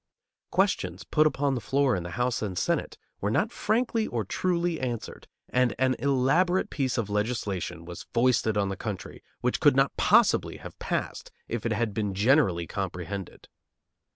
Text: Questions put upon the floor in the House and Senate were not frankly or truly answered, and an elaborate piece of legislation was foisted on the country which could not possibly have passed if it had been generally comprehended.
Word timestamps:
Questions 0.49 1.03
put 1.03 1.27
upon 1.27 1.53
the 1.53 1.61
floor 1.61 1.95
in 1.95 2.01
the 2.01 2.09
House 2.17 2.41
and 2.41 2.57
Senate 2.57 2.97
were 3.19 3.29
not 3.29 3.51
frankly 3.51 4.07
or 4.07 4.25
truly 4.25 4.79
answered, 4.79 5.27
and 5.49 5.75
an 5.77 5.95
elaborate 5.99 6.71
piece 6.71 6.97
of 6.97 7.07
legislation 7.07 7.85
was 7.85 8.07
foisted 8.11 8.57
on 8.57 8.69
the 8.69 8.75
country 8.75 9.21
which 9.41 9.59
could 9.59 9.75
not 9.75 9.95
possibly 9.97 10.57
have 10.57 10.79
passed 10.79 11.29
if 11.47 11.67
it 11.67 11.71
had 11.73 11.93
been 11.93 12.15
generally 12.15 12.65
comprehended. 12.65 13.47